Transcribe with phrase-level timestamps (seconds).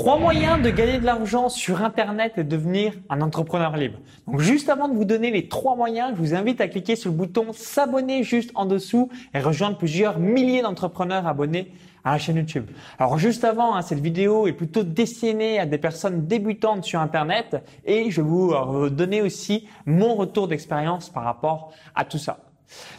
[0.00, 3.98] Trois moyens de gagner de l'argent sur Internet et devenir un entrepreneur libre.
[4.26, 7.10] Donc juste avant de vous donner les trois moyens, je vous invite à cliquer sur
[7.10, 11.70] le bouton s'abonner juste en dessous et rejoindre plusieurs milliers d'entrepreneurs abonnés
[12.02, 12.70] à la chaîne YouTube.
[12.98, 17.62] Alors juste avant, hein, cette vidéo est plutôt destinée à des personnes débutantes sur Internet
[17.84, 22.38] et je vais vous donner aussi mon retour d'expérience par rapport à tout ça.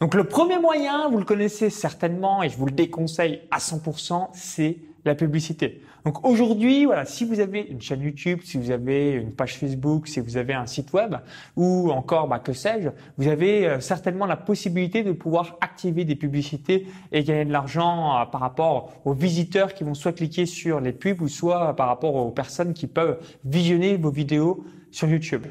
[0.00, 4.28] Donc le premier moyen, vous le connaissez certainement et je vous le déconseille à 100%,
[4.32, 5.82] c'est la publicité.
[6.04, 10.06] Donc aujourd'hui, voilà, si vous avez une chaîne YouTube, si vous avez une page Facebook,
[10.06, 11.16] si vous avez un site web
[11.56, 16.14] ou encore, bah, que sais-je, vous avez euh, certainement la possibilité de pouvoir activer des
[16.14, 20.80] publicités et gagner de l'argent euh, par rapport aux visiteurs qui vont soit cliquer sur
[20.80, 24.64] les pubs ou soit par rapport aux personnes qui peuvent visionner vos vidéos
[24.96, 25.44] sur YouTube.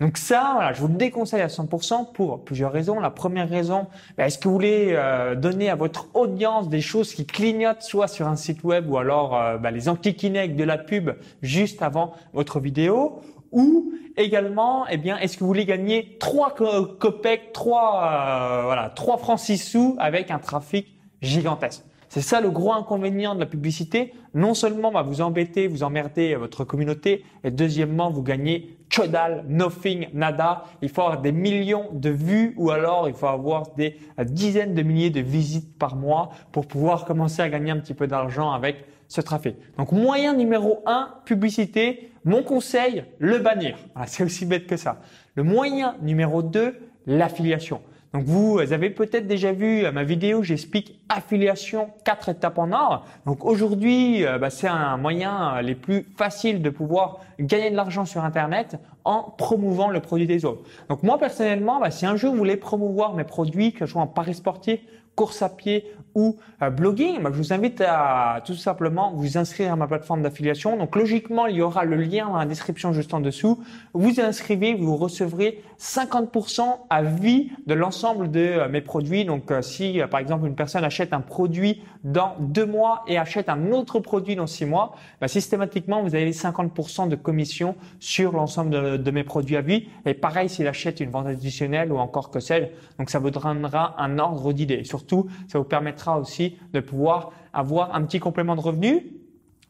[0.00, 3.00] Donc ça, voilà, je vous le déconseille à 100% pour plusieurs raisons.
[3.00, 7.12] La première raison, bah, est-ce que vous voulez euh, donner à votre audience des choses
[7.12, 10.78] qui clignotent soit sur un site web ou alors euh, bah, les enquiquiner de la
[10.78, 11.10] pub
[11.42, 13.20] juste avant votre vidéo
[13.50, 19.18] ou également, eh bien, est-ce que vous voulez gagner trois copecs, trois euh, voilà, trois
[19.18, 21.82] francs six sous avec un trafic gigantesque?
[22.12, 24.12] C'est ça le gros inconvénient de la publicité.
[24.34, 28.76] Non seulement vous embêter, vous emmerder votre communauté, et deuxièmement, vous gagnez
[29.08, 30.64] dalle, nothing, nada.
[30.82, 33.96] Il faut avoir des millions de vues ou alors il faut avoir des
[34.26, 38.06] dizaines de milliers de visites par mois pour pouvoir commencer à gagner un petit peu
[38.06, 39.56] d'argent avec ce trafic.
[39.78, 42.10] Donc moyen numéro un, publicité.
[42.26, 43.78] Mon conseil, le bannir.
[44.06, 45.00] c'est aussi bête que ça.
[45.34, 47.80] Le moyen numéro 2, l'affiliation.
[48.12, 53.06] Donc vous avez peut-être déjà vu ma vidéo, j'explique affiliation, quatre étapes en or.
[53.24, 57.76] Donc aujourd'hui, euh, bah, c'est un moyen euh, les plus faciles de pouvoir gagner de
[57.76, 60.62] l'argent sur Internet en promouvant le produit des autres.
[60.90, 64.02] Donc moi personnellement, bah, si un jour vous voulez promouvoir mes produits, que ce soit
[64.02, 64.80] en paris sportif,
[65.14, 69.72] course à pied ou euh, blogging, bah, je vous invite à tout simplement vous inscrire
[69.72, 70.76] à ma plateforme d'affiliation.
[70.76, 73.62] Donc logiquement, il y aura le lien dans la description juste en dessous.
[73.94, 79.24] Vous inscrivez, vous recevrez 50% à vie de l'ensemble de euh, mes produits.
[79.24, 83.48] Donc euh, si par exemple une personne achète un produit dans deux mois et achète
[83.48, 88.70] un autre produit dans six mois, bah, systématiquement vous avez 50% de commission sur l'ensemble
[88.70, 89.88] de, de, mes produits à vie.
[90.04, 92.66] Et pareil s'il achète une vente additionnelle ou encore que sais-je.
[92.98, 94.84] Donc ça vous donnera un ordre d'idée.
[94.84, 99.06] Surtout, ça vous permettra aussi de pouvoir avoir un petit complément de revenu.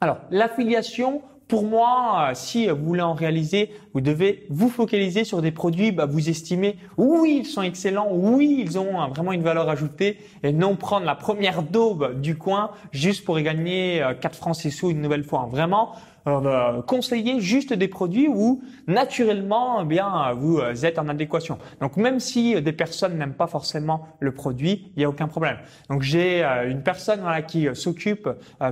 [0.01, 5.43] Alors, l'affiliation, pour moi, euh, si vous voulez en réaliser, vous devez vous focaliser sur
[5.43, 9.69] des produits, bah, vous estimez, oui, ils sont excellents, oui, ils ont vraiment une valeur
[9.69, 14.37] ajoutée, et non prendre la première daube du coin juste pour y gagner 4 euh,
[14.37, 15.47] francs 6 sous une nouvelle fois.
[15.51, 15.93] Vraiment,
[16.27, 21.59] euh, conseiller juste des produits où naturellement eh bien vous euh, êtes en adéquation.
[21.81, 25.57] Donc même si des personnes n'aiment pas forcément le produit, il n'y a aucun problème.
[25.91, 28.29] Donc j'ai euh, une personne voilà, qui s'occupe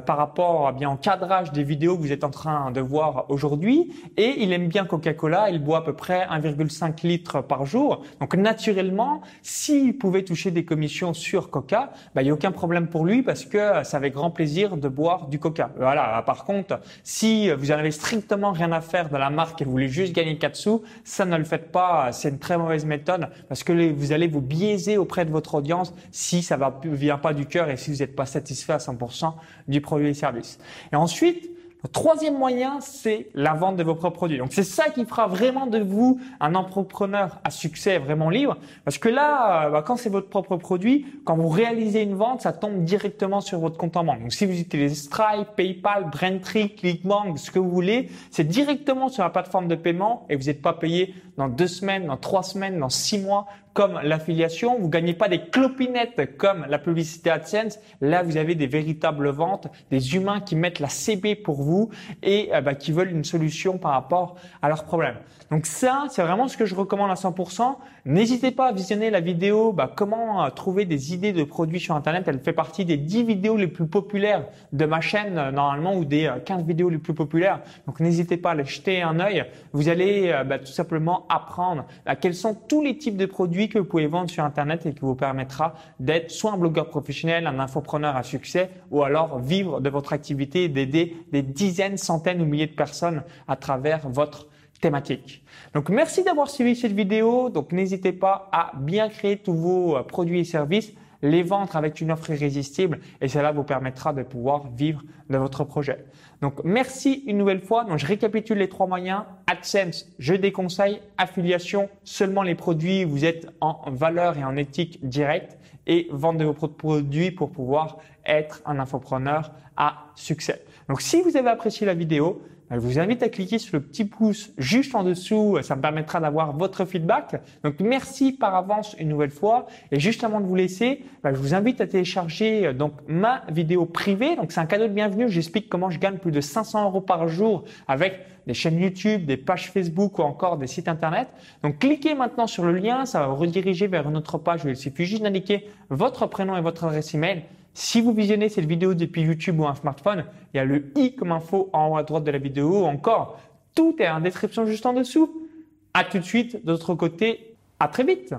[0.06, 3.27] par rapport eh bien au cadrage des vidéos que vous êtes en train de voir
[3.31, 8.03] aujourd'hui et il aime bien Coca-Cola, il boit à peu près 1,5 litres par jour.
[8.21, 12.87] Donc naturellement, s'il pouvait toucher des commissions sur Coca, bah, il n'y a aucun problème
[12.87, 15.71] pour lui parce que ça avait grand plaisir de boire du Coca.
[15.77, 16.22] Voilà.
[16.27, 19.89] Par contre, si vous n'avez strictement rien à faire de la marque et vous voulez
[19.89, 22.12] juste gagner 4 sous, ça ne le faites pas.
[22.12, 25.95] C'est une très mauvaise méthode parce que vous allez vous biaiser auprès de votre audience
[26.11, 29.33] si ça ne vient pas du cœur et si vous n'êtes pas satisfait à 100%
[29.69, 30.59] du produit et service.
[30.93, 31.51] Et ensuite,
[31.83, 34.39] le troisième moyen, c'est la vente de vos propres produits.
[34.39, 38.59] Donc c'est ça qui fera vraiment de vous un entrepreneur à succès vraiment libre.
[38.85, 42.43] Parce que là, euh, bah, quand c'est votre propre produit, quand vous réalisez une vente,
[42.43, 44.21] ça tombe directement sur votre compte en banque.
[44.21, 49.23] Donc si vous utilisez Stripe, PayPal, Braintree, ClickBank, ce que vous voulez, c'est directement sur
[49.23, 52.79] la plateforme de paiement et vous n'êtes pas payé dans deux semaines, dans trois semaines,
[52.79, 57.79] dans six mois comme l'affiliation, vous gagnez pas des clopinettes comme la publicité AdSense.
[58.01, 61.91] Là, vous avez des véritables ventes, des humains qui mettent la CB pour vous
[62.23, 65.17] et euh, bah, qui veulent une solution par rapport à leurs problèmes.
[65.51, 67.77] Donc ça, c'est vraiment ce que je recommande à 100%.
[68.07, 71.95] N'hésitez pas à visionner la vidéo bah, comment euh, trouver des idées de produits sur
[71.95, 72.25] Internet.
[72.27, 76.05] Elle fait partie des 10 vidéos les plus populaires de ma chaîne euh, normalement ou
[76.05, 77.61] des 15 vidéos les plus populaires.
[77.87, 79.45] Donc n'hésitez pas à aller jeter un œil.
[79.73, 81.84] Vous allez bah, tout simplement apprendre
[82.21, 85.01] quels sont tous les types de produits que vous pouvez vendre sur Internet et qui
[85.01, 89.91] vous permettra d'être soit un blogueur professionnel, un infopreneur à succès, ou alors vivre de
[89.91, 94.47] votre activité et d'aider des dizaines, centaines ou milliers de personnes à travers votre
[94.80, 95.45] thématique.
[95.74, 97.51] Donc merci d'avoir suivi cette vidéo.
[97.51, 100.92] Donc n'hésitez pas à bien créer tous vos euh, produits et services
[101.22, 105.65] les vendre avec une offre irrésistible et cela vous permettra de pouvoir vivre de votre
[105.65, 106.05] projet.
[106.41, 107.84] Donc merci une nouvelle fois.
[107.84, 109.22] Donc je récapitule les trois moyens.
[109.47, 111.01] AdSense, je déconseille.
[111.19, 116.45] Affiliation, seulement les produits, vous êtes en valeur et en éthique directe et vendre de
[116.45, 120.65] vos produits pour pouvoir être un infopreneur à succès.
[120.89, 124.05] Donc si vous avez apprécié la vidéo, je vous invite à cliquer sur le petit
[124.05, 125.59] pouce juste en dessous.
[125.63, 127.43] Ça me permettra d'avoir votre feedback.
[127.65, 129.67] Donc, merci par avance une nouvelle fois.
[129.91, 133.43] Et juste avant de vous laisser, bah, je vous invite à télécharger euh, donc ma
[133.51, 134.37] vidéo privée.
[134.37, 135.28] Donc, c'est un cadeau de bienvenue.
[135.28, 139.37] J'explique comment je gagne plus de 500 euros par jour avec des chaînes YouTube, des
[139.37, 141.27] pages Facebook ou encore des sites Internet.
[141.65, 143.05] Donc, cliquez maintenant sur le lien.
[143.05, 146.57] Ça va vous rediriger vers une autre page où il suffit juste d'indiquer votre prénom
[146.57, 147.43] et votre adresse email.
[147.72, 151.15] Si vous visionnez cette vidéo depuis YouTube ou un smartphone, il y a le i
[151.15, 152.84] comme info en haut à droite de la vidéo.
[152.84, 153.41] Encore,
[153.75, 155.49] tout est en description juste en dessous.
[155.95, 157.55] À tout de suite de l'autre côté.
[157.78, 158.34] À très vite.